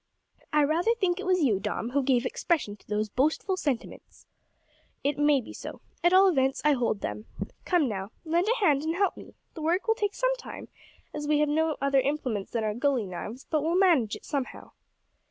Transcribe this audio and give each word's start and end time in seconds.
"I 0.51 0.63
rather 0.63 0.95
think 0.95 1.19
it 1.19 1.27
was 1.27 1.43
you, 1.43 1.59
Dom, 1.59 1.91
who 1.91 2.01
gave 2.01 2.25
expression 2.25 2.75
to 2.75 2.87
those 2.87 3.07
boastful 3.07 3.55
sentiments." 3.55 4.25
"It 5.03 5.19
may 5.19 5.41
be 5.41 5.53
so. 5.53 5.81
At 6.03 6.11
all 6.11 6.27
events 6.27 6.59
I 6.65 6.71
hold 6.71 7.01
them. 7.01 7.25
Come, 7.65 7.87
now, 7.87 8.09
lend 8.25 8.47
a 8.49 8.65
hand 8.65 8.81
and 8.81 8.95
help 8.95 9.15
me. 9.15 9.35
The 9.53 9.61
work 9.61 9.87
will 9.87 9.93
take 9.93 10.15
some 10.15 10.35
time, 10.37 10.69
as 11.13 11.27
we 11.27 11.37
have 11.37 11.49
no 11.49 11.77
other 11.79 11.99
implements 11.99 12.49
than 12.49 12.63
our 12.63 12.73
gully 12.73 13.05
knives, 13.05 13.45
but 13.51 13.61
we'll 13.61 13.75
manage 13.77 14.15
it 14.15 14.25
somehow." 14.25 14.71